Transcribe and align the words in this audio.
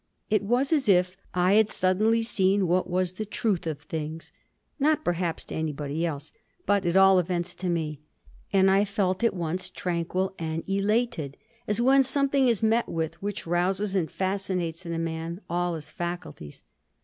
It 0.31 0.41
was 0.41 0.73
as 0.73 0.89
if 0.89 1.15
I 1.35 1.53
had 1.53 1.69
suddenly 1.69 2.23
seen 2.23 2.65
what 2.67 2.89
was 2.89 3.13
the 3.13 3.23
truth 3.23 3.67
of 3.67 3.81
things; 3.83 4.31
not 4.79 5.05
perhaps 5.05 5.45
to 5.45 5.53
anybody 5.55 6.07
else, 6.07 6.31
but 6.65 6.87
at 6.87 6.97
all 6.97 7.19
events 7.19 7.53
to 7.57 7.69
me. 7.69 7.99
And 8.51 8.71
I 8.71 8.83
felt 8.83 9.23
at 9.23 9.35
once 9.35 9.69
tranquil 9.69 10.33
and 10.39 10.67
elated, 10.67 11.37
as 11.67 11.79
when 11.79 12.01
something 12.01 12.47
is 12.47 12.63
met 12.63 12.89
with 12.89 13.21
which 13.21 13.45
rouses 13.45 13.93
and 13.93 14.09
fascinates 14.09 14.87
in 14.87 14.93
a 14.93 14.97
man 14.97 15.39
all 15.47 15.75
his 15.75 15.91
faculties. 15.91 16.63